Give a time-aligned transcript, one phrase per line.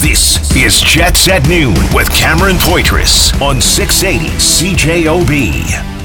[0.00, 6.00] This is Jets at Noon with Cameron Poitras on 680 CJOB.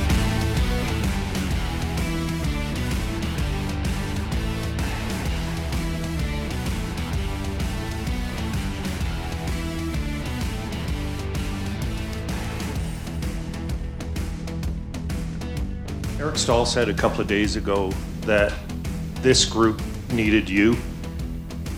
[16.20, 17.92] Eric Staal said a couple of days ago
[18.24, 18.52] that
[19.22, 19.82] this group
[20.12, 20.76] needed you,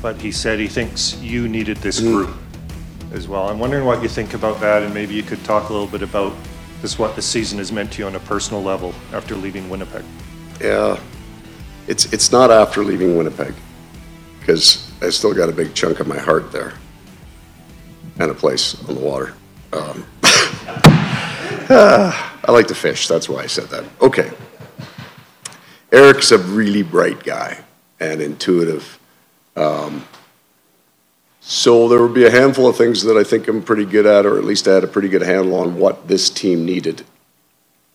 [0.02, 2.35] but he said he thinks you needed this group
[3.12, 3.49] as well.
[3.49, 6.02] I'm wondering what you think about that, and maybe you could talk a little bit
[6.02, 6.34] about
[6.81, 10.03] just what the season has meant to you on a personal level after leaving Winnipeg.
[10.62, 10.99] Yeah,
[11.88, 13.53] it's it's not after leaving Winnipeg,
[14.39, 16.73] because I still got a big chunk of my heart there,
[18.20, 19.34] and a place on the water.
[19.73, 20.05] Um,
[21.70, 23.08] I like to fish.
[23.08, 23.84] That's why I said that.
[24.02, 24.31] Okay.
[25.91, 27.58] Eric's a really bright guy
[28.00, 29.00] and intuitive.
[29.57, 30.05] Um,
[31.41, 34.25] so there would be a handful of things that I think I'm pretty good at,
[34.25, 37.03] or at least I had a pretty good handle on what this team needed.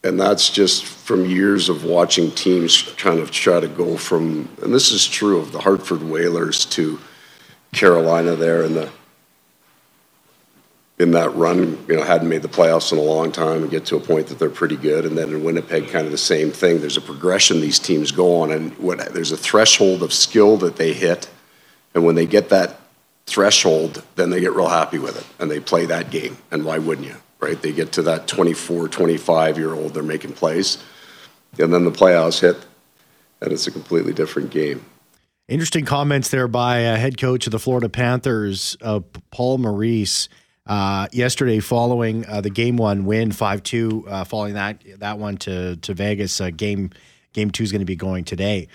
[0.04, 4.74] And that's just from years of watching teams kind of try to go from, and
[4.74, 6.98] this is true of the Hartford Whalers to
[7.72, 8.90] Carolina there in the
[10.98, 13.84] in that run, you know, hadn't made the playoffs in a long time and get
[13.86, 15.04] to a point that they're pretty good.
[15.04, 16.80] And then in Winnipeg, kind of the same thing.
[16.80, 20.76] There's a progression these teams go on, and what, there's a threshold of skill that
[20.76, 21.28] they hit.
[21.94, 22.80] And when they get that
[23.26, 26.36] threshold, then they get real happy with it and they play that game.
[26.50, 27.60] And why wouldn't you, right?
[27.60, 30.82] They get to that 24, 25 year old, they're making plays.
[31.58, 32.56] And then the playoffs hit,
[33.42, 34.84] and it's a completely different game.
[35.48, 40.30] Interesting comments there by uh, head coach of the Florida Panthers, uh, Paul Maurice
[40.66, 45.36] uh, yesterday following uh, the game one win five two, uh, following that that one
[45.38, 46.40] to to Vegas.
[46.40, 46.90] Uh, game
[47.32, 48.68] game two is going to be going today.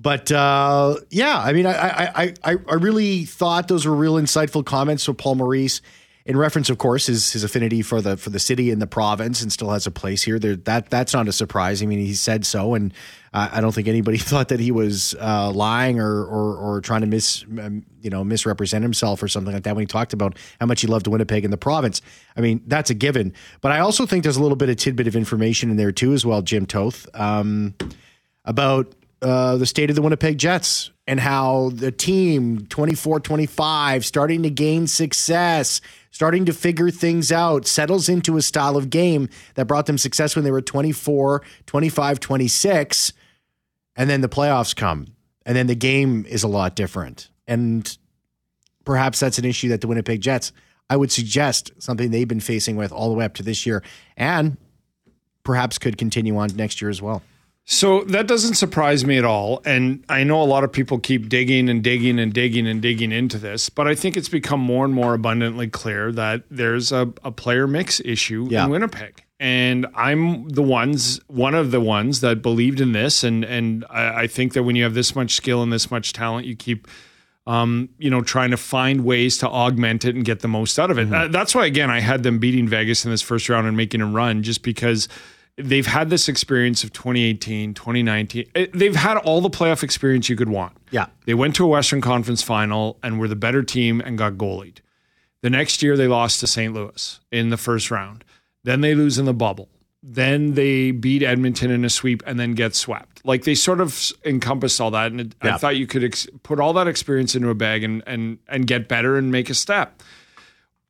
[0.00, 4.64] But uh, yeah, I mean, I, I I I really thought those were real insightful
[4.64, 5.80] comments from Paul Maurice.
[6.24, 9.42] In reference, of course, his his affinity for the for the city and the province,
[9.42, 10.38] and still has a place here.
[10.38, 11.82] There, that that's not a surprise.
[11.82, 12.92] I mean, he said so, and
[13.32, 17.06] I don't think anybody thought that he was uh, lying or, or, or trying to
[17.06, 20.66] mis um, you know misrepresent himself or something like that when he talked about how
[20.66, 22.02] much he loved Winnipeg and the province.
[22.36, 23.34] I mean, that's a given.
[23.60, 26.12] But I also think there's a little bit of tidbit of information in there too,
[26.12, 27.74] as well, Jim Toth, um,
[28.44, 34.42] about uh, the state of the Winnipeg Jets and how the team 24 25 starting
[34.42, 35.80] to gain success
[36.18, 40.34] starting to figure things out, settles into a style of game that brought them success
[40.34, 43.12] when they were 24, 25, 26.
[43.94, 45.14] And then the playoffs come.
[45.46, 47.30] And then the game is a lot different.
[47.46, 47.96] And
[48.84, 50.50] perhaps that's an issue that the Winnipeg Jets,
[50.90, 53.84] I would suggest something they've been facing with all the way up to this year
[54.16, 54.56] and
[55.44, 57.22] perhaps could continue on next year as well.
[57.70, 59.60] So that doesn't surprise me at all.
[59.66, 63.12] And I know a lot of people keep digging and digging and digging and digging
[63.12, 67.12] into this, but I think it's become more and more abundantly clear that there's a,
[67.22, 68.64] a player mix issue yeah.
[68.64, 69.22] in Winnipeg.
[69.38, 73.22] And I'm the ones, one of the ones that believed in this.
[73.22, 76.14] And and I, I think that when you have this much skill and this much
[76.14, 76.88] talent, you keep
[77.46, 80.90] um, you know, trying to find ways to augment it and get the most out
[80.90, 81.04] of it.
[81.04, 81.14] Mm-hmm.
[81.14, 84.00] Uh, that's why, again, I had them beating Vegas in this first round and making
[84.00, 85.06] a run just because–
[85.58, 88.46] they've had this experience of 2018, 2019.
[88.54, 90.76] Eh, they've had all the playoff experience you could want.
[90.90, 91.06] Yeah.
[91.26, 94.78] They went to a Western Conference final and were the better team and got goalied.
[95.42, 96.72] The next year, they lost to St.
[96.72, 98.24] Louis in the first round.
[98.64, 99.68] Then they lose in the bubble.
[100.02, 103.24] Then they beat Edmonton in a sweep and then get swept.
[103.24, 105.10] Like they sort of encompassed all that.
[105.10, 105.54] And it, yeah.
[105.54, 108.66] I thought you could ex- put all that experience into a bag and, and, and
[108.66, 110.02] get better and make a step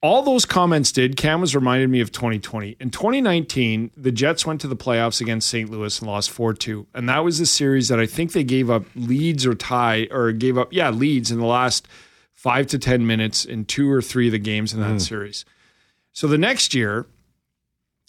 [0.00, 2.76] all those comments did, Cam was reminded me of 2020.
[2.78, 5.68] In 2019, the Jets went to the playoffs against St.
[5.68, 6.86] Louis and lost 4 2.
[6.94, 10.30] And that was the series that I think they gave up leads or tie, or
[10.32, 11.88] gave up, yeah, leads in the last
[12.32, 15.00] five to 10 minutes in two or three of the games in that mm.
[15.00, 15.44] series.
[16.12, 17.06] So the next year,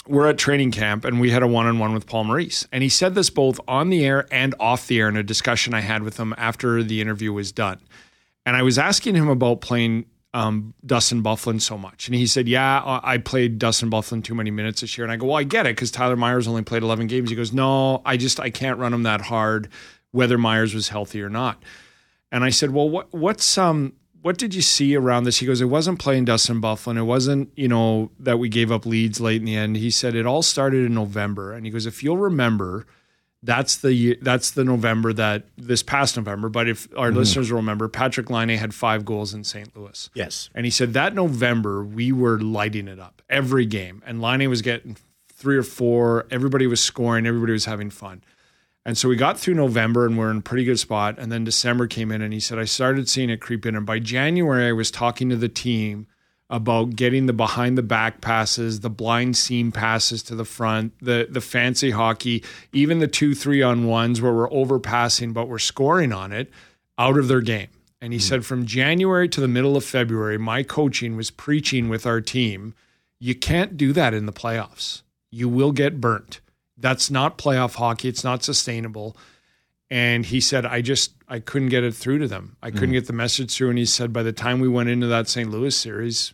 [0.07, 2.67] we're at training camp and we had a one on one with Paul Maurice.
[2.71, 5.73] And he said this both on the air and off the air in a discussion
[5.73, 7.79] I had with him after the interview was done.
[8.45, 12.07] And I was asking him about playing um, Dustin Byfuglien so much.
[12.07, 15.05] And he said, Yeah, I played Dustin Byfuglien too many minutes this year.
[15.05, 17.29] And I go, Well, I get it because Tyler Myers only played 11 games.
[17.29, 19.69] He goes, No, I just, I can't run him that hard,
[20.11, 21.63] whether Myers was healthy or not.
[22.31, 25.39] And I said, Well, what, what's, um, what did you see around this?
[25.39, 26.97] He goes, It wasn't playing Dustin Byfuglien.
[26.97, 29.77] It wasn't, you know, that we gave up leads late in the end.
[29.77, 31.53] He said, It all started in November.
[31.53, 32.85] And he goes, If you'll remember,
[33.41, 36.49] that's the that's the November that this past November.
[36.49, 37.15] But if our mm.
[37.15, 39.75] listeners remember, Patrick Laine had five goals in St.
[39.75, 40.09] Louis.
[40.13, 44.49] Yes, and he said that November we were lighting it up every game, and Laine
[44.49, 44.97] was getting
[45.31, 46.27] three or four.
[46.29, 47.25] Everybody was scoring.
[47.25, 48.21] Everybody was having fun.
[48.85, 51.15] And so we got through November and we're in a pretty good spot.
[51.17, 53.75] And then December came in and he said, I started seeing it creep in.
[53.75, 56.07] And by January, I was talking to the team
[56.49, 61.27] about getting the behind the back passes, the blind seam passes to the front, the
[61.29, 62.43] the fancy hockey,
[62.73, 66.49] even the two three on ones where we're overpassing but we're scoring on it
[66.97, 67.69] out of their game.
[68.01, 68.23] And he hmm.
[68.23, 72.73] said from January to the middle of February, my coaching was preaching with our team,
[73.19, 75.03] you can't do that in the playoffs.
[75.31, 76.39] You will get burnt.
[76.77, 78.07] That's not playoff hockey.
[78.07, 79.17] It's not sustainable.
[79.91, 82.55] And he said, I just I couldn't get it through to them.
[82.63, 82.93] I couldn't hmm.
[82.93, 83.69] get the message through.
[83.69, 85.49] And he said, by the time we went into that St.
[85.49, 86.33] Louis series,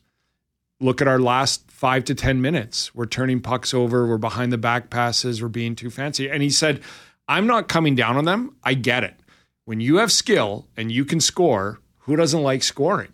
[0.80, 2.94] look at our last five to 10 minutes.
[2.94, 4.08] We're turning pucks over.
[4.08, 5.42] We're behind the back passes.
[5.42, 6.30] We're being too fancy.
[6.30, 6.82] And he said,
[7.28, 8.56] I'm not coming down on them.
[8.64, 9.16] I get it.
[9.66, 13.14] When you have skill and you can score, who doesn't like scoring?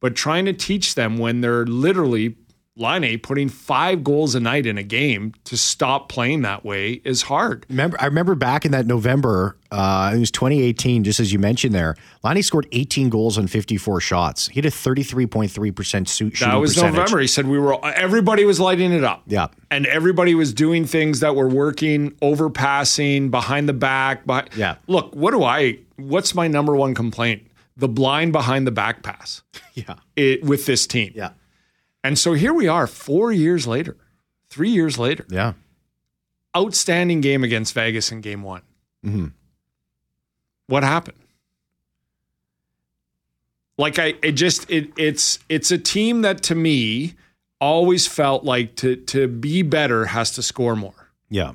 [0.00, 2.36] But trying to teach them when they're literally
[2.78, 7.22] Laine putting five goals a night in a game to stop playing that way is
[7.22, 7.64] hard.
[7.70, 11.74] Remember, I remember back in that November, uh, it was 2018, just as you mentioned
[11.74, 11.96] there.
[12.22, 14.48] Lonnie scored 18 goals on 54 shots.
[14.48, 16.40] He had a 33.3% shooting percentage.
[16.40, 16.94] That was percentage.
[16.96, 17.20] November.
[17.20, 19.22] He said we were everybody was lighting it up.
[19.26, 19.48] Yeah.
[19.70, 24.26] And everybody was doing things that were working, overpassing, behind the back.
[24.26, 24.76] Behind, Yeah.
[24.86, 27.46] Look, what do I what's my number one complaint?
[27.78, 29.42] The blind behind the back pass.
[29.74, 29.96] Yeah.
[30.16, 31.12] It, with this team.
[31.14, 31.32] Yeah.
[32.06, 33.96] And so here we are 4 years later.
[34.48, 35.26] 3 years later.
[35.28, 35.54] Yeah.
[36.56, 38.62] Outstanding game against Vegas in game 1.
[39.04, 39.32] Mhm.
[40.68, 41.18] What happened?
[43.76, 47.14] Like I it just it it's it's a team that to me
[47.60, 51.10] always felt like to to be better has to score more.
[51.28, 51.54] Yeah.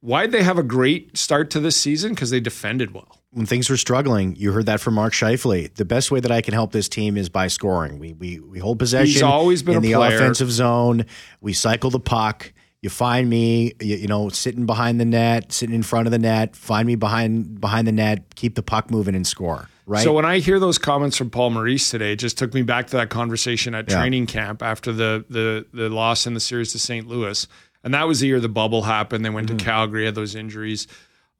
[0.00, 2.14] Why'd they have a great start to this season?
[2.14, 3.17] Because they defended well.
[3.30, 5.74] When things were struggling, you heard that from Mark Scheifele.
[5.74, 7.98] The best way that I can help this team is by scoring.
[7.98, 9.12] We we we hold possession.
[9.12, 10.16] He's always been in the player.
[10.16, 11.04] offensive zone.
[11.42, 12.52] We cycle the puck.
[12.80, 16.18] You find me, you, you know, sitting behind the net, sitting in front of the
[16.18, 16.56] net.
[16.56, 18.34] Find me behind behind the net.
[18.34, 19.68] Keep the puck moving and score.
[19.84, 20.04] Right.
[20.04, 22.86] So when I hear those comments from Paul Maurice today, it just took me back
[22.88, 23.98] to that conversation at Yeah.
[24.00, 27.06] training camp after the the the loss in the series to St.
[27.06, 27.46] Louis,
[27.84, 29.22] and that was the year the bubble happened.
[29.22, 29.58] They went Mm-hmm.
[29.58, 30.86] to Calgary, had those injuries,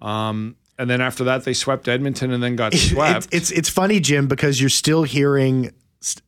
[0.01, 3.29] um, and then after that they swept Edmonton and then got it's, swept.
[3.33, 5.73] it's it's funny, Jim, because you're still hearing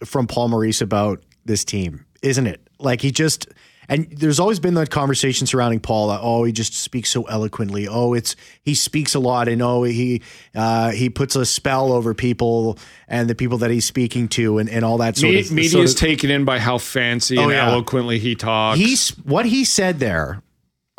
[0.04, 2.60] from Paul Maurice about this team, isn't it?
[2.78, 3.46] Like he just
[3.88, 6.08] and there's always been that conversation surrounding Paul.
[6.08, 7.88] That, oh, he just speaks so eloquently.
[7.88, 10.22] Oh, it's he speaks a lot, and oh, he
[10.54, 14.70] uh, he puts a spell over people and the people that he's speaking to, and,
[14.70, 15.50] and all that sort Me- of.
[15.50, 17.66] media is taken in by how fancy Oh, and yeah.
[17.68, 18.78] eloquently he talks.
[18.78, 20.40] He's what he said there.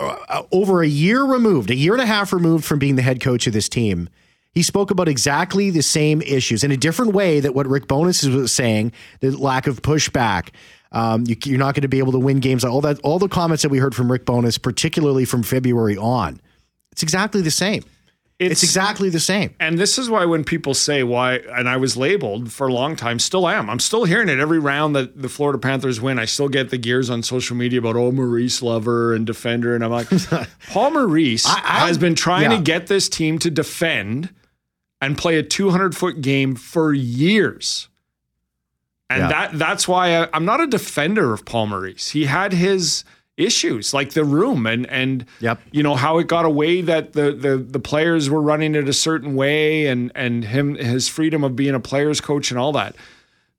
[0.01, 3.19] Uh, over a year removed, a year and a half removed from being the head
[3.19, 4.09] coach of this team,
[4.53, 8.23] he spoke about exactly the same issues in a different way that what Rick Bowness
[8.25, 10.49] was saying: the lack of pushback.
[10.93, 12.65] Um, you, you're not going to be able to win games.
[12.65, 16.41] All that, all the comments that we heard from Rick Bowness, particularly from February on,
[16.91, 17.83] it's exactly the same.
[18.41, 19.53] It's, exactly the same.
[19.59, 22.95] And this is why when people say why, and I was labeled for a long
[22.95, 23.69] time, still am.
[23.69, 26.17] I'm still hearing it every round that the Florida Panthers win.
[26.17, 29.83] I still get the gears on social media about oh Maurice lover and defender, and
[29.83, 30.07] I'm like,
[30.71, 32.57] Paul Maurice I- I- has been trying yeah.
[32.57, 34.33] to get this team to defend
[34.99, 37.89] and play a 200 foot game for years.
[39.09, 39.27] And Yeah.
[39.27, 42.09] that that's why I, I'm not a defender of Paul Maurice.
[42.11, 43.03] He had his
[43.45, 45.61] issues like the room and and Yep.
[45.71, 48.93] you know how it got away that the the the players were running it a
[48.93, 52.95] certain way and and him his freedom of being a players coach and all that.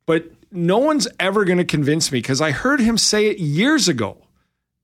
[0.06, 3.89] But no one's ever going to convince me because I heard him say it years
[3.89, 4.19] ago.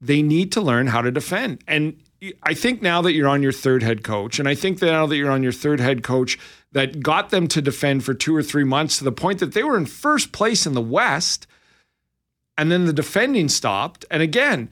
[0.01, 1.63] They need to learn how to defend.
[1.67, 1.97] And
[2.43, 5.07] I think now that you're on your third head coach, and I think that now
[5.07, 6.39] that you're on your third head coach
[6.73, 9.63] that got them to defend for two or three months to the point that they
[9.63, 11.47] were in first place in the West,
[12.57, 14.05] and then the defending stopped.
[14.11, 14.69] And again,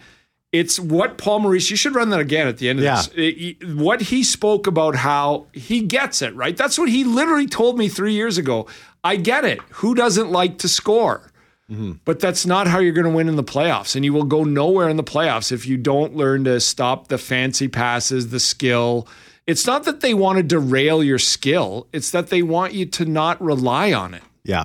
[0.52, 2.96] it's what Paul Maurice, you should run that again at the end of Yeah.
[2.96, 3.10] this.
[3.14, 6.56] It- what he spoke about how he gets it, right?
[6.56, 8.66] That's what he literally told me three years ago.
[9.04, 9.60] I get it.
[9.74, 11.30] Who doesn't like to score?
[11.70, 11.92] Mm-hmm.
[12.04, 13.96] But that's not how you're going to win in the playoffs.
[13.96, 17.18] And you will go nowhere in the playoffs if you don't learn to stop the
[17.18, 19.08] fancy passes, the skill.
[19.48, 23.04] It's not that they want to derail your skill, it's that they want you to
[23.04, 24.22] not rely on it.
[24.44, 24.64] Yeah,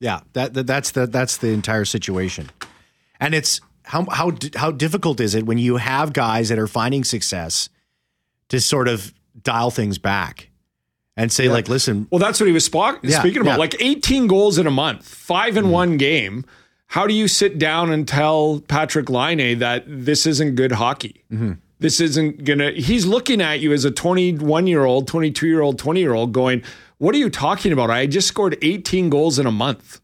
[0.00, 0.20] yeah.
[0.32, 2.50] That, that that's the that's the entire situation,
[3.20, 7.04] and it's how how how difficult is it when you have guys that are finding
[7.04, 7.68] success
[8.48, 10.50] to sort of dial things back
[11.16, 13.52] and say like, listen, Well, that's what he was Yeah, speaking about.
[13.52, 13.56] yeah.
[13.56, 15.72] Like 18 goals in a month, five in mm-hmm.
[15.72, 16.44] one game.
[16.86, 21.24] How do you sit down and tell Patrick Laine that this isn't good hockey?
[21.30, 21.52] Mm-hmm.
[21.78, 22.72] This isn't gonna.
[22.72, 26.32] He's looking at you as a 21 year old, 22 year old, 20 year old,
[26.32, 26.62] going,
[26.98, 27.90] "What are you talking about?
[27.90, 29.99] I just scored 18 goals in a month."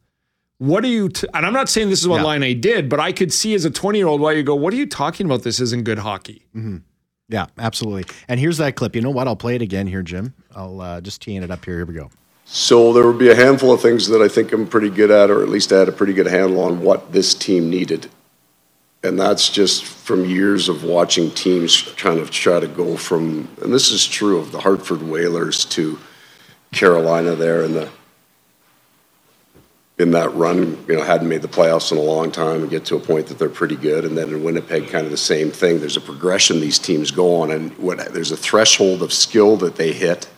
[0.59, 1.09] What are you?
[1.11, 1.27] T-?
[1.35, 2.27] And I'm not saying this is what Yeah.
[2.39, 4.73] Laine did, but I could see as a 20 year old why you go, "What
[4.73, 5.43] are you talking about?
[5.43, 6.47] This isn't good hockey."
[7.29, 8.05] Yeah, absolutely.
[8.29, 8.95] And here's that clip.
[8.95, 9.27] You know what?
[9.27, 10.33] I'll play it again here, Jim.
[10.55, 11.77] I'll uh, just teeing it up here.
[11.77, 12.11] Here we go.
[12.45, 15.31] So there would be a handful of things that I think I'm pretty good at,
[15.31, 18.09] or at least I had a pretty good handle on what this team needed.
[19.03, 23.75] And that's just from years of watching teams kind of try to go from, and
[23.75, 25.99] this is true of the Hartford Whalers to
[26.73, 27.89] Carolina there in the
[29.99, 32.85] in that run, you know, hadn't made the playoffs in a long time and get
[32.87, 34.05] to a point that they're pretty good.
[34.05, 35.81] And then in Winnipeg, kind of the same thing.
[35.81, 39.77] There's a progression these teams go on, and what, there's a threshold of skill that
[39.77, 40.29] they hit.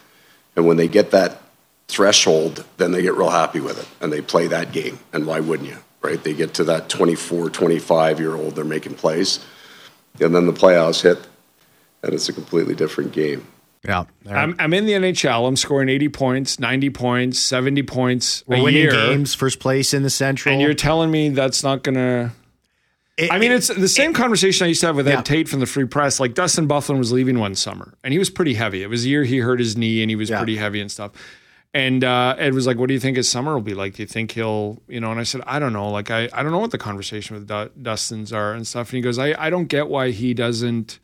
[0.54, 1.42] And when they get that
[1.88, 4.98] threshold, then they get real happy with it and they play that game.
[5.12, 6.22] And why wouldn't you, right?
[6.22, 9.44] They get to that 24, 25 year old, they're making plays.
[10.20, 11.18] And then the playoffs hit,
[12.02, 13.46] and it's a completely different game.
[13.86, 14.04] Yeah.
[14.28, 15.46] I'm, I'm in the NHL.
[15.46, 18.90] I'm scoring 80 points, 90 points, 70 points We're a winning year.
[18.90, 20.52] games, first place in the Central.
[20.52, 22.32] And you're telling me that's not going to.
[23.32, 25.18] I mean, it's the same conversation I used to have with Yeah.
[25.18, 26.20] Ed Tait from the Free Press.
[26.20, 28.82] Like Dustin Byfuglien was leaving one summer, and he was pretty heavy.
[28.84, 30.38] It was the year he hurt his knee, and he was Yeah.
[30.38, 31.10] pretty heavy and stuff.
[31.74, 33.94] And uh, Ed was like, "What do you think his summer will be like?
[33.96, 35.90] Do you think he'll, you know?" And I said, "I don't know.
[35.90, 38.96] Like, I, I don't know what the conversation with Du- Dustin's are and stuff." And
[38.98, 40.98] he goes, "I, I don't get why he doesn't,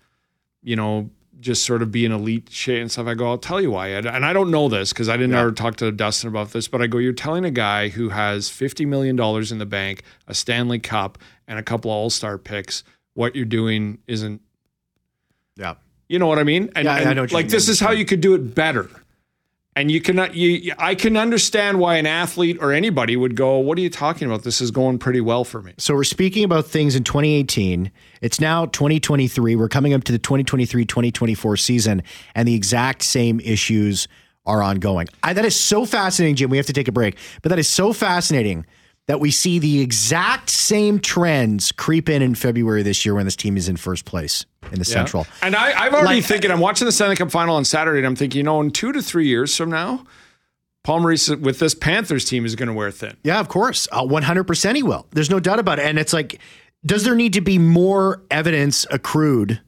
[0.63, 1.11] you know,
[1.41, 3.91] just sort of be an elite shit and stuff." I go, "I'll tell you why."
[3.91, 4.07] Ed.
[4.07, 6.81] And I don't know this because I didn't ever talk to Dustin about this, but
[6.83, 10.35] I go, "You're telling a guy who has fifty million dollars in the bank, a
[10.35, 14.41] Stanley Cup, and a couple of All Star picks, what you're doing isn't."
[15.57, 15.75] yeah.
[16.09, 16.71] You know what I mean?
[16.77, 18.91] And, Yeah, I know like this is how you could do it better.
[19.77, 20.37] And you cannot.
[20.37, 24.29] You, I can understand why an athlete or anybody would go, "What are you talking
[24.29, 24.45] about?
[24.45, 27.91] This is going pretty well for me." So we're speaking about things in 2018.
[28.21, 29.57] It's now 2023.
[29.57, 32.03] We're coming up to the 2023-2024 season,
[32.37, 34.07] and the exact same issues
[34.47, 35.09] are ongoing.
[35.25, 36.51] I, that is so fascinating, Jim.
[36.51, 38.67] We have to take a break, but that is so fascinating
[39.07, 43.37] that we see the exact same trends creep in in February this year when this
[43.37, 45.27] team is in first place in the Central.
[45.43, 46.51] And I, I've already Like- thinking.
[46.51, 48.93] I'm watching the Stanley Cup final on Saturday, and I'm thinking, you know, in two
[48.93, 50.05] to three years from now,
[50.85, 53.17] Paul Maurice with this Panthers team is going to wear thin.
[53.25, 53.89] Yeah, of course.
[53.93, 55.07] Uh, 100% he will.
[55.13, 55.85] There's no doubt about it.
[55.87, 56.41] And it's like,
[56.87, 59.61] does there need to be more evidence accrued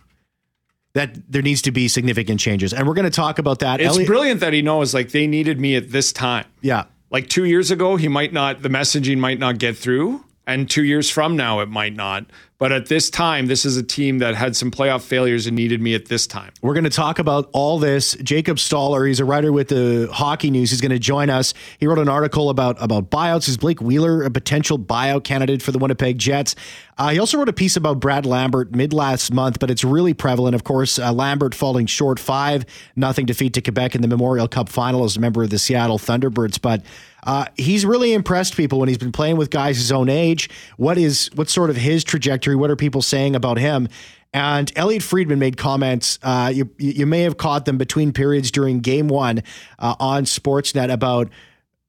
[0.94, 2.72] that there needs to be significant changes?
[2.74, 3.80] And we're going to talk about that.
[3.80, 6.46] It's Elliot- brilliant that he knows like they needed me at this time.
[6.62, 6.84] Yeah.
[7.10, 10.24] Like two years ago, he might not, the messaging might not get through.
[10.48, 12.26] And two years from now, it might not.
[12.58, 15.82] But at this time, this is a team that had some playoff failures and needed
[15.82, 16.52] me at this time.
[16.62, 18.14] We're going to talk about all this.
[18.22, 20.70] Jacob Stoller, he's a writer with the Hockey News.
[20.70, 21.52] He's going to join us.
[21.78, 23.48] He wrote an article about about buyouts.
[23.48, 26.54] Is Blake Wheeler a potential buyout candidate for the Winnipeg Jets?
[26.98, 30.14] Uh, he also wrote a piece about Brad Lambert mid last month, but it's really
[30.14, 30.54] prevalent.
[30.54, 34.68] Of course, uh, Lambert falling short five nothing defeat to Quebec in the Memorial Cup
[34.68, 36.82] final as a member of the Seattle Thunderbirds, but.
[37.26, 40.48] Uh, he's really impressed people when he's been playing with guys his own age.
[40.76, 42.54] What is what's sort of his trajectory?
[42.54, 43.88] What are people saying about him?
[44.32, 46.20] And Elliotte Friedman made comments.
[46.22, 49.42] Uh, you you may have caught them between periods during Game One
[49.80, 51.28] uh, on Sportsnet about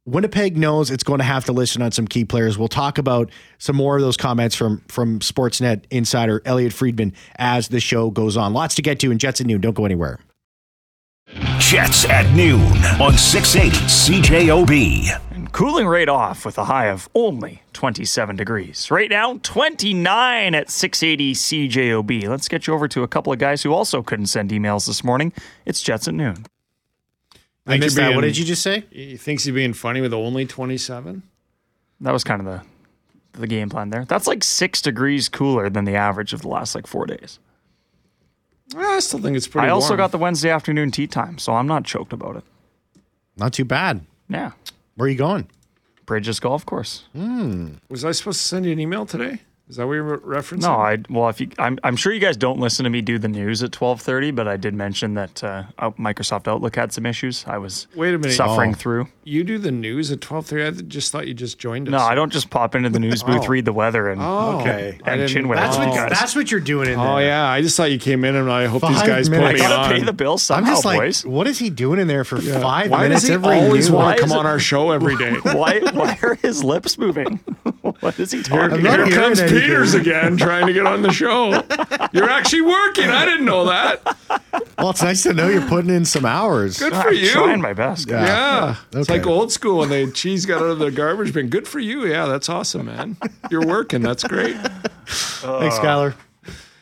[0.08, 2.58] Winnipeg knows it's going to have to listen on some key players.
[2.58, 7.68] We'll talk about some more of those comments from from Sportsnet insider Elliotte Friedman as
[7.68, 8.54] the show goes on.
[8.54, 9.60] Lots to get to in Jets at noon.
[9.60, 10.20] Don't go anywhere.
[11.60, 12.62] Jets at noon
[13.02, 15.36] on 680 CJOB.
[15.36, 18.90] And cooling right off with a high of only 27 degrees.
[18.90, 22.30] Right now, 29 at 680 CJOB.
[22.30, 25.04] Let's get you over to a couple of guys who also couldn't send emails this
[25.04, 25.34] morning.
[25.66, 26.46] It's Jets at noon.
[27.68, 28.16] I missed you're that.
[28.16, 28.86] What did you just say?
[28.92, 31.24] He thinks he's being funny with only 27.
[32.02, 32.62] That was kind of the
[33.40, 34.04] the game plan there.
[34.06, 37.38] That's like six degrees cooler than the average of the last like four days.
[38.76, 39.98] I still think it's pretty I also warm.
[39.98, 42.44] got the Wednesday afternoon tea time, so I'm not choked about it.
[43.38, 44.02] Not too bad.
[44.28, 44.52] Yeah.
[44.96, 45.48] Where are you going?
[46.06, 47.04] Bridges Golf Course.
[47.14, 47.74] Hmm.
[47.90, 49.42] Was I supposed to send you an email today?
[49.70, 50.62] Is that what you're referencing?
[50.62, 53.20] No, I well, if you, I'm, I'm sure you guys don't listen to me do
[53.20, 55.64] the news at 12:30, but I did mention that uh,
[56.00, 57.44] Microsoft Outlook had some issues.
[57.46, 58.34] I was Wait a minute.
[58.34, 58.76] suffering Oh.
[58.76, 59.08] through.
[59.26, 60.68] You do the news at 12:30.
[60.68, 61.92] I just thought you just joined us.
[61.92, 65.00] No, I don't just pop into the news booth, read the weather, and Oh, Okay.
[65.06, 66.12] And chin with That's what guys.
[66.12, 67.06] that's what you're doing in there.
[67.06, 69.38] Oh yeah, I just thought you came in and I hope these Five guys put
[69.40, 69.60] minutes.
[69.60, 70.00] me I gotta on.
[70.00, 71.26] pay the bill I'm somehow, just like, boys.
[71.26, 73.98] what is he doing in there for five Why minutes does he every always noon?
[73.98, 75.34] want to come it- on our show every day?
[75.44, 77.42] why, why are his lips moving?
[78.02, 79.08] what is he talking I'm about?
[79.08, 79.60] Here comes anything.
[79.62, 81.52] Peters again, trying to get on the show.
[82.14, 83.10] You're actually working.
[83.10, 84.02] I didn't know that.
[84.78, 86.78] Well, it's nice to know you're putting in some hours.
[86.78, 87.30] Good ah, for I'm you.
[87.30, 88.08] trying my best.
[88.10, 88.26] Yeah.
[88.26, 89.20] Yeah, it's Okay.
[89.20, 91.50] like old school when the cheese got out of the garbage bin.
[91.50, 92.06] Good for you.
[92.06, 93.18] Yeah, that's awesome, man.
[93.50, 94.02] You're working.
[94.02, 94.56] That's great.
[94.58, 96.14] Thanks, uh, Skylar.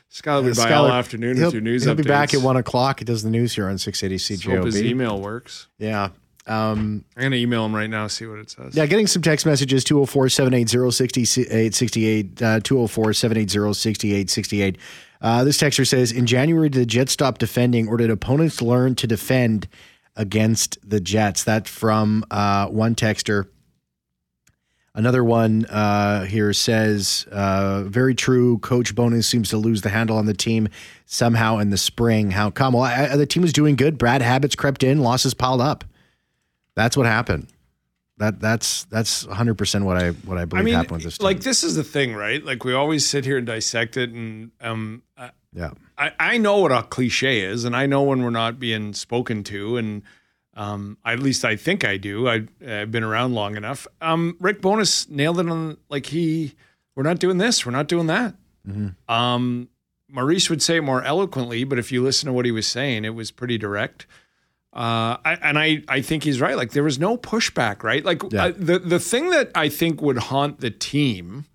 [0.09, 1.97] Scott will be by all afternoon he'll, with your news He'll updates.
[1.97, 2.99] be back at one o'clock.
[2.99, 4.85] He does the news here on 680 Hope his CJOB.
[4.85, 5.67] email works.
[5.77, 6.09] Yeah.
[6.47, 8.75] Um, I'm going to email him right now, see what it says.
[8.75, 14.77] yeah, getting some text messages 204 780 6868, uh, 204 780 6868.
[15.21, 18.93] Uh, this texter says In January, did the Jets stop defending or did opponents learn
[18.95, 19.67] to defend
[20.15, 21.43] against the Jets?
[21.45, 23.47] That from uh, one texter.
[24.93, 28.59] Another one uh, here says, uh, very true.
[28.59, 30.69] Coach Bowness seems to lose the handle on the team
[31.05, 32.31] somehow in the spring.
[32.31, 32.75] How come?
[32.75, 33.97] Well, I- the team was doing good.
[33.97, 35.83] Brad Habits crept in, losses piled up.
[36.75, 37.47] That's what happened.
[38.17, 41.17] That that's that's 100 percent what I what I believe I mean, happened with this
[41.17, 41.25] team.
[41.25, 42.43] like this is the thing, right?
[42.43, 46.59] Like we always sit here and dissect it, and um, I, yeah, I, I know
[46.59, 50.01] what a cliche is, and I know when we're not being spoken to, and
[50.53, 52.29] um, at least I think I do.
[52.29, 53.85] I, I've been around long enough.
[53.99, 56.55] Um, Rick Bowness nailed it on like he.
[56.95, 57.65] We're not doing this.
[57.65, 58.35] We're not doing that.
[59.09, 59.67] Um,
[60.09, 63.03] Maurice would say it more eloquently, but if you listen to what he was saying,
[63.03, 64.07] it was pretty direct.
[64.75, 66.57] Uh, I, and I, I think he's right.
[66.57, 68.03] Like there was no pushback, right?
[68.03, 68.47] Like Yeah.
[68.47, 71.45] uh, the the thing that I think would haunt the team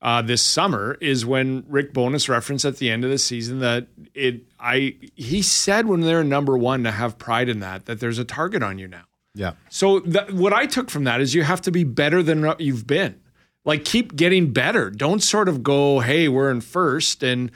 [0.00, 3.88] uh, this summer is when Rick Bowness referenced at the end of the season that
[4.14, 4.44] it.
[4.58, 8.24] I he said when they're number one to have pride in that that there's a
[8.24, 9.04] target on you now.
[9.34, 12.44] yeah, So that, what I took from that is you have to be better than
[12.46, 13.20] what you've been.
[13.64, 14.88] Like keep getting better.
[14.90, 17.50] Don't sort of go, hey, we're in first and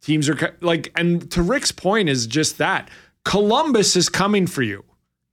[0.00, 0.90] teams are like.
[0.96, 2.88] And to Rick's point is just that
[3.24, 4.84] Columbus is coming for you.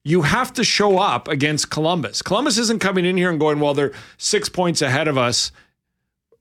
[0.03, 2.21] You have to show up against Columbus.
[2.21, 5.51] Columbus isn't coming in here and going, well, they're six points ahead of us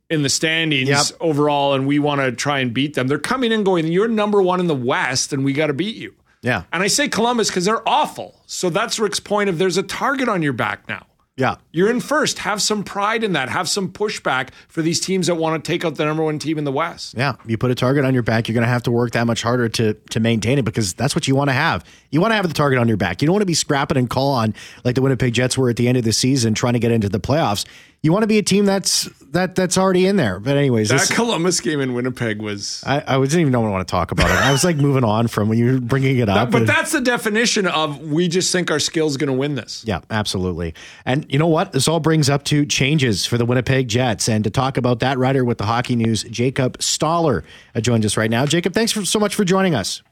[0.09, 1.05] in the standings Yep.
[1.21, 3.09] overall, and we want to try and beat them.
[3.09, 5.97] They're coming in going, you're number one in the West, and we got to beat
[5.97, 6.15] you.
[6.41, 8.41] yeah, And I say Columbus because they're awful.
[8.47, 11.05] So that's Rick's point of there's a target on your back now.
[11.39, 11.55] Yeah.
[11.71, 12.41] You're in first.
[12.41, 13.49] Have some pride in that.
[13.49, 16.59] Have some pushback for these teams that want to take out the number one team
[16.59, 17.15] in the West.
[17.17, 19.25] Yeah, you put a target on your back, you're going to have to work that
[19.25, 21.85] much harder to to maintain it because that's what you want to have.
[22.11, 23.23] You want to have the target on your back.
[23.23, 24.53] You don't want to be scrapping and call on
[24.83, 27.09] like the Winnipeg Jets were at the end of the season trying to get into
[27.09, 27.65] the playoffs.
[28.01, 30.39] You want to be a team that's that that's already in there.
[30.39, 32.83] But anyways, That this, Columbus game in Winnipeg was.
[32.87, 34.37] I, I didn't even know I want to talk about it.
[34.37, 36.53] I was like moving on from when you were bringing it up.
[36.53, 39.85] But and- that's the definition of we just think our skill's going to win this.
[39.85, 40.75] Yeah, absolutely.
[41.05, 41.73] And you know what?
[41.73, 44.29] This all brings up to changes for the Winnipeg Jets.
[44.29, 47.43] And to talk about that, writer with the Hockey News, Jacob Stoller,
[47.75, 48.47] uh, joins us right now.
[48.47, 50.03] Jacob, thanks for, so much for joining us.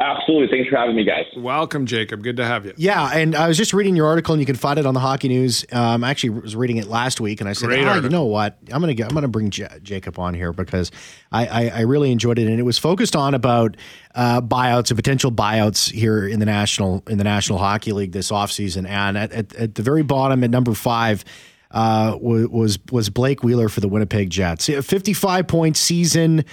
[0.00, 0.48] Absolutely.
[0.48, 1.26] Thanks for having me, guys.
[1.36, 2.22] Welcome, Jacob.
[2.22, 2.72] Good to have you.
[2.78, 5.00] Yeah, and I was just reading your article, and you can find it on the
[5.00, 5.66] Hockey News.
[5.72, 8.24] Um, I actually was reading it last week, and I said, Great "Oh, you know
[8.24, 8.56] what?
[8.72, 10.90] I'm gonna get, I'm gonna bring J- Jacob on here because
[11.30, 13.76] I, I, I really enjoyed it, and it was focused on about
[14.14, 18.30] uh, buyouts and potential buyouts here in the national in the National Hockey League this
[18.30, 18.88] offseason.
[18.88, 21.26] And at, at, at the very bottom, at number five,
[21.72, 24.66] uh, was was was Blake Wheeler for the Winnipeg Jets.
[24.70, 26.46] A 55 point season.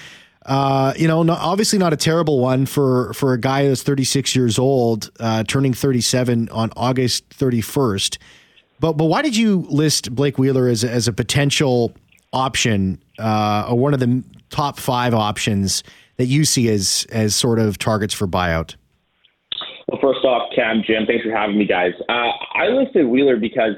[0.47, 4.36] Uh, you know, not, obviously not a terrible one for for a guy that's 36
[4.36, 8.17] years old, uh, turning 37 on August 31st.
[8.79, 11.93] But but why did you list Blake Wheeler as as a potential
[12.31, 15.83] option uh, or one of the top five options
[16.15, 18.75] that you see as as sort of targets for buyout?
[19.88, 21.93] Well, first off, Cam, Jim, thanks for having me, guys.
[22.10, 23.75] Uh, I listed Wheeler because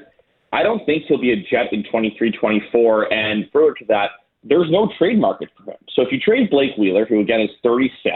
[0.51, 3.13] I don't think he'll be a Jet in 23 24.
[3.13, 4.10] And further to that,
[4.43, 5.78] there's no trade market for him.
[5.95, 8.15] So if you trade Blake Wheeler, who again is 36,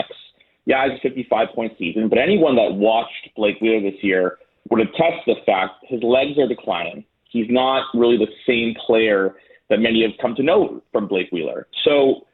[0.65, 4.37] yeah, has a 55 point season, but anyone that watched Blake Wheeler this year
[4.69, 7.03] would attest to the fact his legs are declining.
[7.29, 9.35] He's not really the same player
[9.69, 11.67] that many have come to know from Blake Wheeler.
[11.83, 12.25] So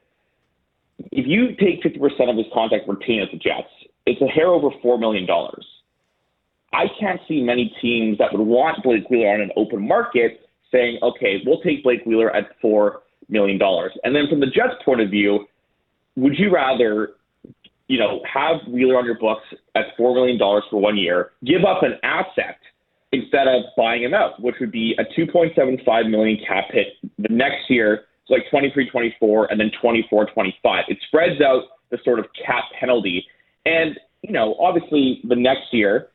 [1.12, 3.69] if you take 50% of his contract retained at the Jets,
[4.06, 5.28] it's a hair over $4 million.
[6.73, 10.99] I can't see many teams that would want Blake Wheeler on an open market saying,
[11.02, 12.99] okay, we'll take Blake Wheeler at $4
[13.30, 13.58] million.
[13.58, 13.92] dollars.
[14.04, 15.46] And then from the Jets' point of view,
[16.15, 17.13] would you rather,
[17.88, 19.44] you know, have Wheeler on your books
[19.76, 20.38] at $4 million
[20.70, 22.58] for one year, give up an asset
[23.12, 26.88] instead of buying him out, which would be a 2.75 million cap hit
[27.18, 30.84] the next year, so like 23, 24, and then 24, 25.
[30.88, 33.26] It spreads out the sort of cap penalty.
[33.65, 36.10] And, you know, obviously the next year,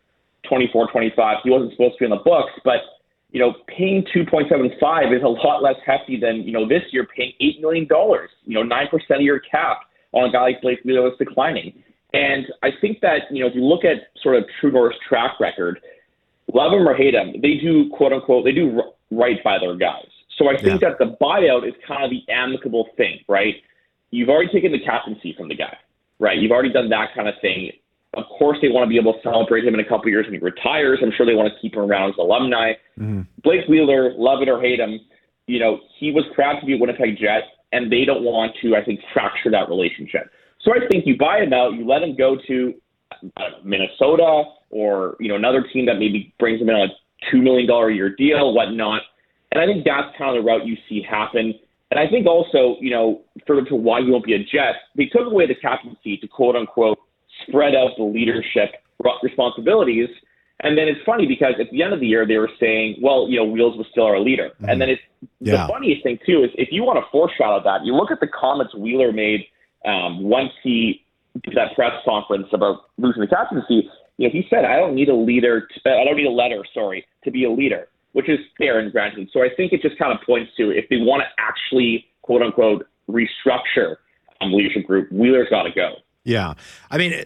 [0.48, 2.80] 24, 25, he wasn't supposed to be on the books, but,
[3.34, 7.32] you know, paying 2.75 is a lot less hefty than, you know, this year paying
[7.42, 7.88] $8 million,
[8.44, 9.80] you know, 9% of your cap
[10.12, 11.82] on a guy like Blake Wheeler that's declining.
[12.12, 15.40] And I think that, you know, if you look at sort of True North's track
[15.40, 15.80] record,
[16.54, 20.06] love them or hate them, they do quote unquote, they do right by their guys.
[20.38, 23.56] So I think that the buyout is kind of the amicable thing, right?
[24.12, 25.76] You've already taken the captaincy from the guy,
[26.20, 26.38] right?
[26.38, 27.72] You've already done that kind of thing.
[28.16, 30.26] Of course, they want to be able to celebrate him in a couple of years
[30.26, 31.00] when he retires.
[31.02, 32.72] I'm sure they want to keep him around as alumni.
[32.98, 33.22] Mm-hmm.
[33.42, 35.00] Blake Wheeler, love it or hate him,
[35.46, 38.76] you know, he was proud to be a Winnipeg Jet, and they don't want to,
[38.76, 40.30] I think, fracture that relationship.
[40.62, 42.74] So I think you buy him out, you let him go to
[43.62, 47.68] Minnesota or you know another team that maybe brings him in on a two million
[47.68, 49.02] dollar a year deal, whatnot.
[49.52, 51.54] And I think that's kind of the route you see happen.
[51.90, 55.06] And I think also, you know, further to why he won't be a Jet, they
[55.06, 56.98] took away the captaincy to quote unquote
[57.48, 58.82] spread out the leadership
[59.22, 60.08] responsibilities.
[60.60, 63.28] And then it's funny because at the end of the year they were saying, well,
[63.28, 64.50] you know, Wheels was still our leader.
[64.54, 64.68] Mm-hmm.
[64.68, 65.02] And then it's
[65.40, 65.66] yeah.
[65.66, 68.28] the funniest thing too is if you want to foreshadow that, you look at the
[68.28, 69.46] comments Wheeler made
[69.84, 71.04] um, once he
[71.42, 73.90] did that press conference about losing the captaincy.
[74.16, 75.66] You know, he said, "I don't need a leader.
[75.66, 78.90] To, I don't need a letter, sorry, to be a leader." which is fair and
[78.90, 79.28] granted.
[79.32, 82.42] So I think it just kind of points to if they want to actually quote
[82.42, 83.96] unquote restructure
[84.40, 85.96] um, leadership group, Wheeler's got to go.
[86.24, 86.54] Yeah,
[86.90, 87.24] I mean,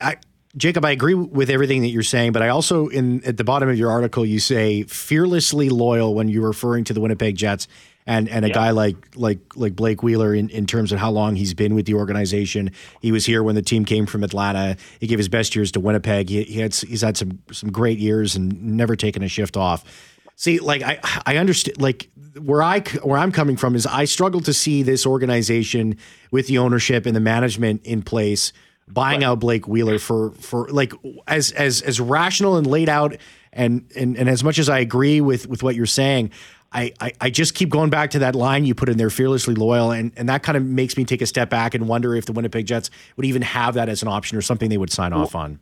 [0.00, 0.16] I.
[0.54, 3.70] Jacob, I agree with everything that you're saying, but I also, in at the bottom
[3.70, 7.68] of your article, you say fearlessly loyal when you're referring to the Winnipeg Jets
[8.06, 8.54] and and a yeah.
[8.54, 11.86] guy like like like Blake Wheeler in, in terms of how long he's been with
[11.86, 12.70] the organization.
[13.00, 14.76] He was here when the team came from Atlanta.
[15.00, 16.28] He gave his best years to Winnipeg.
[16.28, 19.84] He, he had he's had some some great years and never taken a shift off.
[20.42, 24.40] See, like I, I understand, like where I where I'm coming from is I struggle
[24.40, 25.96] to see this organization
[26.32, 28.52] with the ownership and the management in place
[28.88, 29.26] buying right.
[29.26, 30.94] out Blake Wheeler for for like
[31.28, 33.16] as as as rational and laid out
[33.52, 36.32] and and and as much as I agree with with what you're saying.
[36.72, 39.54] I, I, I just keep going back to that line you put in there, fearlessly
[39.54, 42.24] loyal, and, and that kind of makes me take a step back and wonder if
[42.24, 45.12] the Winnipeg Jets would even have that as an option or something they would sign
[45.12, 45.60] off on.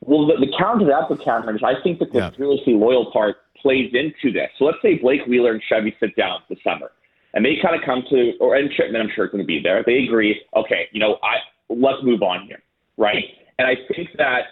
[0.00, 2.30] Well, the, the counter to that, the counter is I think that the yeah.
[2.30, 3.36] fearlessly loyal part
[3.66, 4.48] plays into this.
[4.58, 6.92] So let's say Blake Wheeler and Chevy sit down this summer,
[7.34, 9.60] and they kind of come to, or and Chipman, I'm sure, is going to be
[9.60, 9.82] there.
[9.84, 12.62] They agree, okay, you know, I let's move on here,
[12.96, 13.24] right?
[13.58, 14.42] And I think that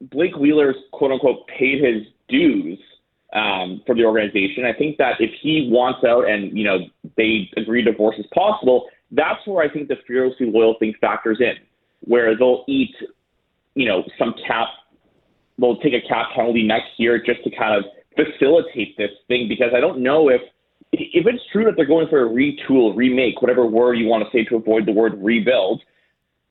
[0.00, 2.78] Blake Wheeler's quote unquote paid his dues
[3.32, 4.64] um, for the organization.
[4.64, 6.78] I think that if he wants out and you know
[7.16, 11.54] they agree divorce is possible, that's where I think the fearlessly loyal thing factors in,
[12.02, 12.94] where they'll eat,
[13.74, 14.68] you know, some cap,
[15.58, 17.84] they'll take a cap penalty next year just to kind of
[18.16, 20.40] facilitate this thing because I don't know if
[20.92, 24.30] if it's true that they're going for a retool, remake, whatever word you want to
[24.30, 25.82] say to avoid the word rebuild,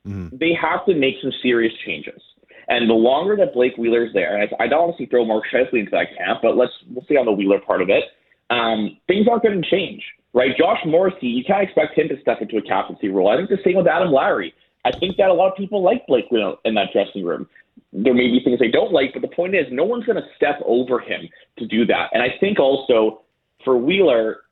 [0.06, 0.38] mm.
[0.38, 2.20] they have to make some serious changes.
[2.68, 5.80] And the longer that Blake Wheeler's there, and I, I don't honestly throw Mark Scheifele
[5.80, 8.04] into that camp, but let's we'll see on the Wheeler part of it.
[8.50, 10.02] Um, things aren't going to change,
[10.32, 10.56] right?
[10.56, 13.28] Josh Morrissey, you can't expect him to step into a captaincy role.
[13.28, 14.54] I think the same with Adam Lowry.
[14.84, 17.48] I think that a lot of people like Blake Wheeler in that dressing room
[17.96, 20.28] there may be things they don't like, but the point is, no one's going to
[20.36, 21.28] step over him
[21.58, 22.10] to do that.
[22.12, 23.22] And I think also
[23.64, 24.42] for Wheeler,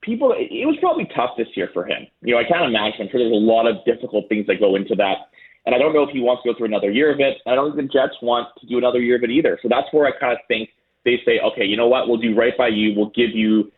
[0.00, 2.06] people, it was probably tough this year for him.
[2.22, 3.02] You know, I can't imagine.
[3.02, 5.28] I'm sure there's a lot of difficult things that go into that.
[5.66, 7.38] And I don't know if he wants to go through another year of it.
[7.46, 9.58] I don't think the Jets want to do another year of it either.
[9.60, 10.70] So that's where I kind of think
[11.04, 12.08] they say, okay, you know what?
[12.08, 12.94] We'll do right by you.
[12.96, 13.72] We'll give you,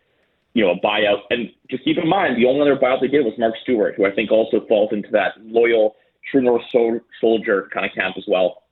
[0.53, 1.23] you know, a buyout.
[1.31, 4.05] And just keep in mind, the only other buyout they did was Mark Stuart, who
[4.05, 5.97] I think also falls into that loyal,
[6.31, 8.63] true north soldier kind of camp as well.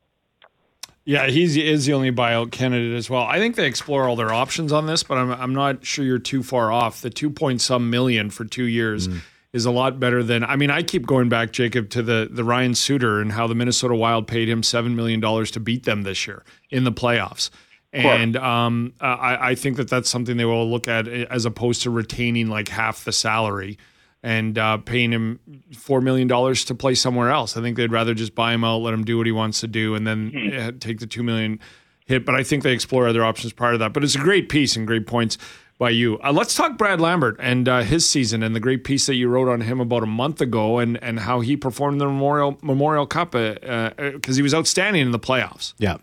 [1.09, 3.23] Yeah, he is the only buyout candidate as well.
[3.23, 6.18] I think they explore all their options on this, but I'm I'm not sure you're
[6.18, 7.01] too far off.
[7.01, 9.23] The two point some million for two years mm.
[9.55, 10.44] is a lot better than.
[10.44, 13.55] I mean, I keep going back, Jacob, to the the Ryan Suter and how the
[13.55, 17.49] Minnesota Wild paid him seven million dollars to beat them this year in the playoffs.
[17.90, 21.90] And um, I, I think that that's something they will look at as opposed to
[21.90, 23.79] retaining like half the salary
[24.22, 25.40] and uh, paying him
[25.76, 27.57] four million dollars to play somewhere else.
[27.57, 29.68] I think they'd rather just buy him out, let him do what he wants to
[29.68, 30.78] do, and then mm-hmm.
[30.78, 31.61] take the two million
[32.07, 32.24] hit.
[32.24, 33.92] But I think they explore other options prior to that.
[33.92, 35.38] But it's a great piece and great points
[35.78, 36.18] by you.
[36.22, 39.28] Uh, let's talk Brad Lambert and uh, his season and the great piece that you
[39.28, 42.59] wrote on him about a month ago and and how he performed in the Memorial
[42.62, 45.74] Memorial Cup because uh, uh, he was outstanding in the playoffs.
[45.78, 45.98] Yeah.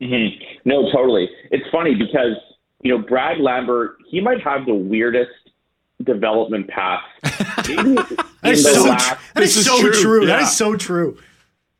[0.00, 0.42] Mm-hmm.
[0.64, 1.28] No, totally.
[1.50, 2.36] It's funny because
[2.82, 5.30] you know Brad Lambert, he might have the weirdest
[6.04, 7.02] development path.
[7.22, 9.92] that is so, last, that is so true.
[9.92, 10.20] true.
[10.22, 10.36] Yeah.
[10.36, 11.18] That is so true.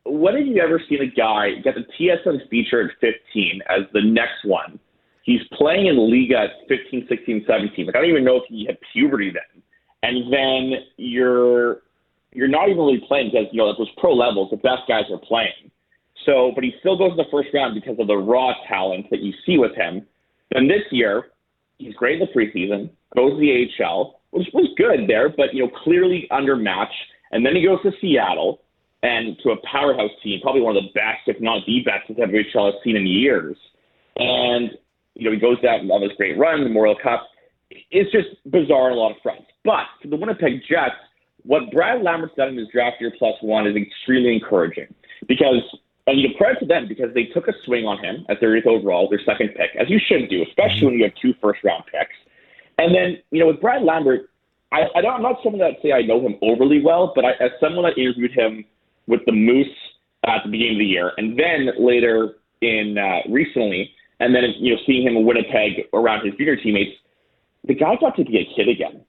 [0.05, 4.03] When have you ever seen a guy get the TSN feature at 15 as the
[4.03, 4.79] next one?
[5.23, 7.87] He's playing in Liiga at 15, 16, 17.
[7.87, 9.63] Like I don't even know if he had puberty then.
[10.03, 11.83] And then you're
[12.33, 15.05] you're not even really playing because you know at those pro levels, the best guys
[15.11, 15.71] are playing.
[16.25, 19.21] So, but he still goes in the first round because of the raw talent that
[19.21, 20.07] you see with him.
[20.53, 21.29] Then this year,
[21.79, 25.65] he's great in the preseason goes to the AHL, which was good there, but you
[25.65, 26.89] know clearly undermatched.
[27.33, 28.63] And then he goes to Seattle
[29.03, 32.17] and to a powerhouse team, probably one of the best, if not the best, that
[32.17, 33.57] NHL has seen in years.
[34.17, 34.71] And
[35.15, 37.29] you know he goes down on this great run, the Memorial Cup.
[37.71, 39.47] It's just bizarre on a lot of fronts.
[39.65, 40.95] But for the Winnipeg Jets,
[41.43, 44.95] what Brad Lambert's done in his draft year plus one is extremely encouraging
[45.27, 45.63] because
[46.07, 49.09] and you credit to them because they took a swing on him at 30th overall,
[49.09, 52.06] their second pick, as you should do, especially when you have two first round picks.
[52.79, 54.31] And then, you know, with Brad Lambert,
[54.73, 57.31] I, I don't, I'm not someone that say I know him overly well, but I,
[57.41, 58.65] as someone that interviewed him
[59.07, 59.67] with the Moose
[60.27, 64.75] at the beginning of the year, and then later in uh, recently, and then you
[64.75, 66.97] know seeing him in Winnipeg around his junior teammates,
[67.65, 69.03] the guy got to be a kid again.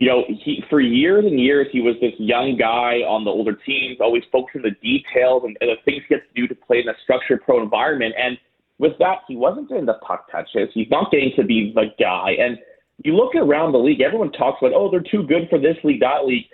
[0.00, 3.54] You know, he for years and years he was this young guy on the older
[3.54, 6.54] teams, always focusing on the details and, and the things he gets to do to
[6.54, 8.14] play in a structured pro environment.
[8.18, 8.36] And
[8.78, 10.70] with that, he wasn't getting the puck touches.
[10.74, 12.32] He's not getting to be the guy.
[12.40, 12.58] And
[13.02, 16.00] you look around the league, everyone talks about, oh, they're too good for this league,
[16.00, 16.44] that league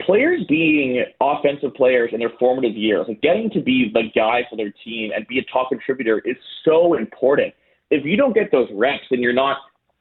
[0.00, 4.56] players being offensive players in their formative years, like getting to be the guy for
[4.56, 7.54] their team and be a top contributor is so important.
[7.90, 9.58] If you don't get those reps and you're not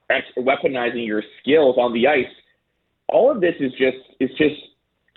[0.10, 2.26] weaponizing your skills on the ice,
[3.10, 4.56] all of this is just is just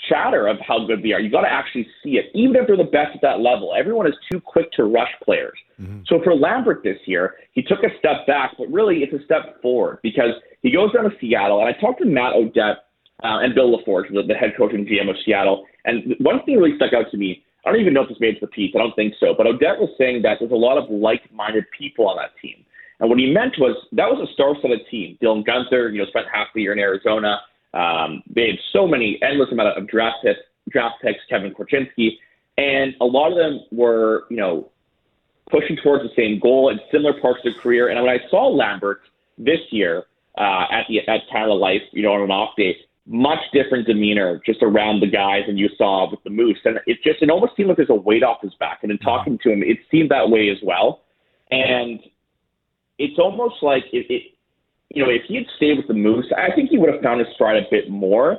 [0.08, 1.20] chatter of how good they are.
[1.20, 3.74] You got to actually see it, even if they're the best at that level.
[3.78, 5.58] Everyone is too quick to rush players.
[5.80, 6.02] Mm-hmm.
[6.06, 9.60] So for Lambert this year, he took a step back, but really it's a step
[9.60, 10.32] forward because
[10.62, 11.60] he goes down to Seattle.
[11.60, 12.88] And I talked to Matt O'Dette
[13.24, 15.66] uh, and Bil La Forge, the, the head coach and GM of Seattle.
[15.84, 17.44] And one thing really stuck out to me.
[17.66, 18.72] I don't even know if this made it to the piece.
[18.74, 19.34] I don't think so.
[19.36, 22.64] But O'Dette was saying that there's a lot of like-minded people on that team.
[23.00, 25.18] And what he meant was that was a star-studded team.
[25.22, 27.40] Dylan Guenther, you know, spent half the year in Arizona.
[27.74, 31.20] Um, they had so many endless amount of draft picks, draft picks.
[31.28, 32.18] Kevin Korchinski,
[32.56, 34.70] and a lot of them were, you know,
[35.50, 37.88] pushing towards the same goal in similar parts of their career.
[37.88, 39.00] And when I saw Lambert
[39.36, 40.04] this year
[40.36, 42.76] uh, at the at Canada Life, you know, on an off day,
[43.06, 46.58] much different demeanor just around the guys than you saw with the Moose.
[46.64, 48.80] And it just it almost seemed like there's a weight off his back.
[48.82, 51.02] And in talking to him, it seemed that way as well.
[51.50, 52.00] And
[52.98, 54.22] it's almost like it, it
[54.90, 57.20] you know, if he had stayed with the Moose, I think he would have found
[57.20, 58.38] his stride a bit more.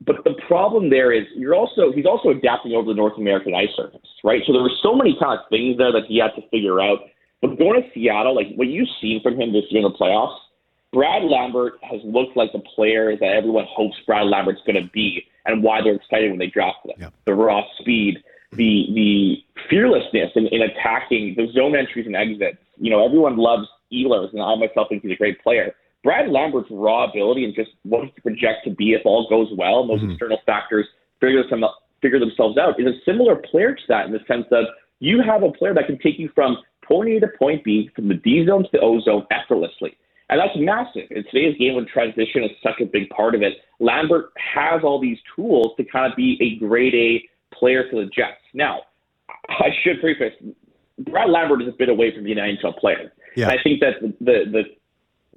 [0.00, 3.74] But the problem there is you're also he's also adapting over the North American ice
[3.74, 4.40] surface, right?
[4.46, 6.98] So there were so many kind of things there that he had to figure out.
[7.42, 10.38] But going to Seattle, like what you've seen from him this year in the playoffs,
[10.92, 15.24] Brad Lambert has looked like the player that everyone hopes Brad Lambert's going to be,
[15.46, 16.94] and why they're excited when they draft him.
[16.98, 17.14] Yep.
[17.26, 19.36] The raw speed, the the
[19.68, 22.58] fearlessness in, in attacking the zone entries and exits.
[22.78, 25.74] You know, everyone loves Ehlers, and I myself think he's a great player.
[26.08, 29.80] Brad Lambert's raw ability and just what he project to be if all goes well,
[29.80, 30.12] and those mm-hmm.
[30.12, 30.86] external factors
[31.20, 31.62] figure, some,
[32.00, 34.64] figure themselves out, is a similar player to that in the sense that
[35.00, 38.08] you have a player that can take you from point A to point B, from
[38.08, 39.98] the D zone to the O zone effortlessly.
[40.30, 41.10] And that's massive.
[41.10, 44.98] In today's game when transition is such a big part of it, Lambert has all
[44.98, 48.40] these tools to kind of be a grade A player for the Jets.
[48.54, 48.80] Now,
[49.50, 50.32] I should preface
[51.00, 53.12] Brad Lambert is a bit away from being an NHL player.
[53.36, 53.50] Yeah.
[53.50, 54.62] And I think that the, the, the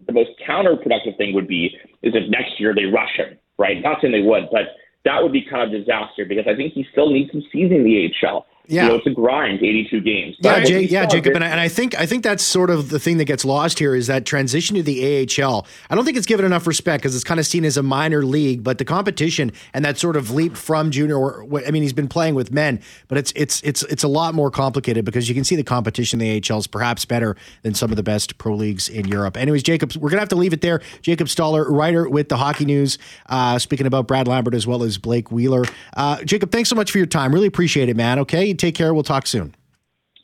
[0.08, 1.72] the most counterproductive thing would be
[2.04, 3.82] is if next year they rush him, right?
[3.82, 6.86] Not saying they would, but that would be kind of disaster because I think he
[6.92, 8.46] still needs some seasoning in the AHL.
[8.68, 10.38] Yeah, you know, it's a grind, eighty-two games.
[10.40, 13.00] Yeah, Jay, yeah, Jacob, and I, and I think I think that's sort of the
[13.00, 15.66] thing that gets lost here is that transition to the AHL.
[15.90, 18.24] I don't think it's given enough respect because it's kind of seen as a minor
[18.24, 21.18] league, but the competition and that sort of leap from junior.
[21.18, 24.34] Or, I mean, he's been playing with men, but it's it's it's it's a lot
[24.36, 27.74] more complicated because you can see the competition in the AHL is perhaps better than
[27.74, 29.38] some of the best pro leagues in Europe.
[29.38, 30.82] Anyways, Jacob, we're gonna have to leave it there.
[31.02, 32.98] Jacob Stoller, writer with the Hockey News,
[33.28, 35.64] uh, speaking about Brad Lambert as well as Blake Wheeler.
[35.96, 37.34] Uh, Jacob, thanks so much for your time.
[37.34, 38.20] Really appreciate it, man.
[38.20, 38.94] Okay, you take care.
[38.94, 39.56] We'll talk soon.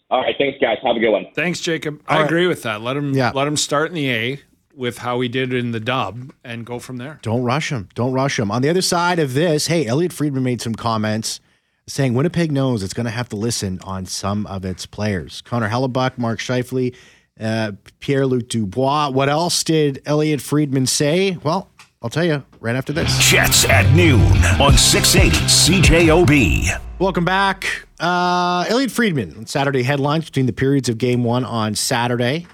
[0.09, 0.77] All right, thanks, guys.
[0.83, 1.27] Have a good one.
[1.35, 2.01] Thanks, Jacob.
[2.07, 2.25] All I right.
[2.25, 2.81] agree with that.
[2.81, 3.31] Let him yeah.
[3.33, 4.39] let him start in the A
[4.73, 7.19] with how he did in the dub and go from there.
[7.23, 7.89] Don't rush him.
[7.95, 8.51] Don't rush him.
[8.51, 11.41] On the other side of this, hey, Elliotte Friedman made some comments
[11.87, 15.41] saying Winnipeg knows it's going to have to listen on some of its players.
[15.41, 16.95] Connor Hellebuyck, Mark Scheifele,
[17.39, 19.09] uh, Pierre Luc Dubois.
[19.09, 21.37] What else did Elliotte Friedman say?
[21.43, 21.69] Well,
[22.01, 23.17] I'll tell you right after this.
[23.19, 24.21] Jets at noon
[24.59, 26.81] on 680 CJOB.
[26.99, 27.87] Welcome back.
[27.97, 32.45] Uh, Elliotte Friedman, on Saturday headlines between the periods of game one on Saturday,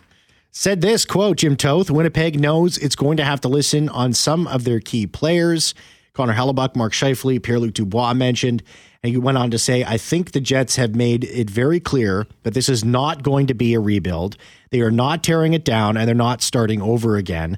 [0.52, 4.46] said this quote, Jim Toth, Winnipeg knows it's going to have to listen on some
[4.48, 5.74] of their key players.
[6.14, 8.62] Connor Hellebuyck, Mark Scheifele, Pierre-Luc Dubois mentioned.
[9.02, 12.28] And he went on to say, I think the Jets have made it very clear
[12.44, 14.38] that this is not going to be a rebuild.
[14.70, 17.58] They are not tearing it down and they're not starting over again.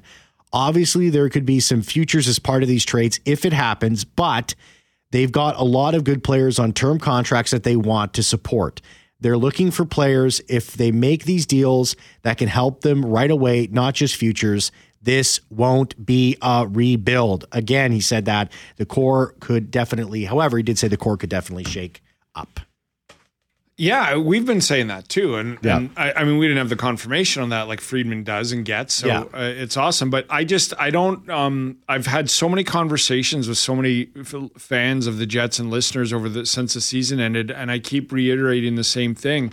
[0.56, 4.54] Obviously, there could be some futures as part of these trades if it happens, but–
[5.10, 8.80] They've got a lot of good players on term contracts that they want to support.
[9.20, 13.68] They're looking for players, if they make these deals that can help them right away,
[13.70, 14.70] not just futures.
[15.00, 17.46] This won't be a rebuild.
[17.52, 21.30] Again, he said that the core could definitely, however, he did say the core could
[21.30, 22.02] definitely shake
[22.34, 22.60] up.
[23.78, 25.76] Yeah, we've been saying that too, and, yeah.
[25.76, 28.64] and I, I, mean, we didn't have the confirmation on that like Friedman does and
[28.64, 29.20] gets, so yeah.
[29.34, 30.08] uh, it's awesome.
[30.08, 31.28] But I just, I don't.
[31.28, 35.70] Um, I've had so many conversations with so many f- fans of the Jets and
[35.70, 39.52] listeners over the since the season ended, and I keep reiterating the same thing.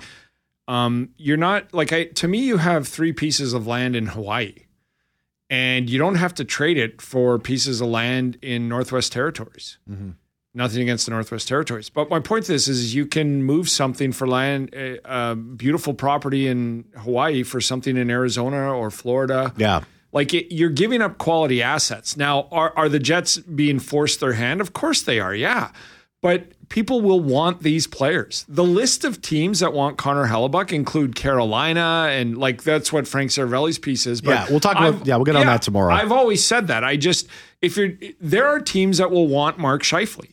[0.69, 2.05] Um, you're not like I.
[2.05, 4.55] To me, you have three pieces of land in Hawaii,
[5.49, 9.79] and you don't have to trade it for pieces of land in Northwest Territories.
[9.89, 10.11] Mm-hmm
[10.55, 14.11] Nothing against the Northwest Territories, but my point to this is you can move something
[14.11, 14.99] for land, a,
[15.31, 19.51] a beautiful property in Hawaii for something in Arizona or Florida.
[19.57, 19.81] Yeah.
[20.11, 22.15] Like it, you're giving up quality assets.
[22.17, 24.61] Now, are are the Jets being forced their hand?
[24.61, 25.33] Of course they are.
[25.33, 25.71] Yeah,
[26.21, 28.45] but people will want these players.
[28.47, 33.31] The list of teams that want Connor Hellebuyck include Carolina, and like that's what Frank
[33.31, 34.21] Seravalli's piece is.
[34.21, 35.91] But Yeah, we'll talk about- I've- yeah, we'll get on that tomorrow.
[35.95, 36.83] I've always said that.
[36.83, 37.27] I just
[37.63, 40.27] if you're there are teams that will want Mark Scheifele.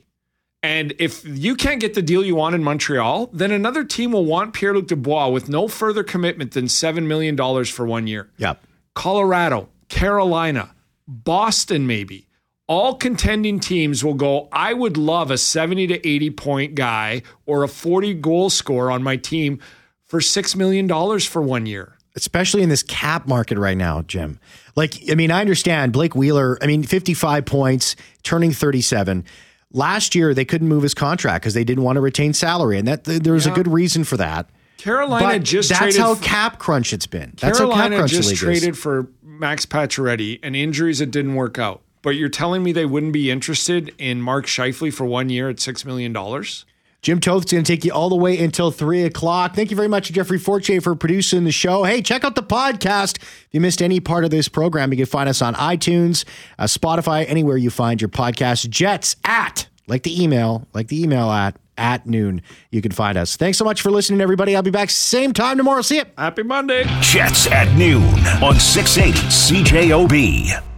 [0.62, 4.27] And if you can't get the deal you want in Montreal, then another team will
[4.27, 8.29] want Pierre Luc Dubois with no further commitment than $7 million for one year.
[8.37, 8.55] Yeah.
[8.94, 10.75] Colorado, Carolina,
[11.09, 12.27] Boston, maybe.
[12.66, 17.64] All contending teams will go, I would love a 70 to 80 point guy or
[17.64, 19.61] a 40 goal scorer on my team
[20.05, 20.87] for $6 million
[21.20, 21.96] for one year.
[22.16, 24.38] especially in this cap market right now, Jim.
[24.77, 29.25] Like, I mean, I understand Blake Wheeler, I mean, 55 points, turning 37.
[29.72, 32.78] Last year, they couldn't move his contract because they didn't want to retain salary.
[32.78, 34.50] And that there was a good reason for that.
[34.78, 37.35] Carolina But just that's traded how cap crunch it's been.
[37.37, 38.40] That's how cap Carolina crunch just league is.
[38.40, 41.83] traded for Max Pacioretty and injuries that didn't work out.
[42.02, 45.61] But you're telling me they wouldn't be interested in Mark Scheifele for one year at
[45.61, 46.64] six million dollars?
[47.02, 49.54] Jim Toth's going to take you all the way until three o'clock.
[49.54, 51.84] Thank you very much, Jeffrey Forche, for producing the show.
[51.84, 53.18] Hey, check out the podcast.
[53.22, 56.24] If you missed any part of this program, you can find us on iTunes,
[56.58, 58.68] uh, Spotify, anywhere you find your podcast.
[58.68, 62.42] Jets at, like the email, like the email at, at noon.
[62.70, 63.36] You can find us.
[63.36, 64.54] Thanks so much for listening, everybody.
[64.54, 65.80] I'll be back same time tomorrow.
[65.80, 66.04] See you.
[66.18, 66.84] Happy Monday.
[67.00, 68.04] Jets at noon
[68.42, 70.69] on 680 CJOB.